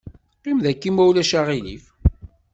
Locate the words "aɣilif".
1.39-1.85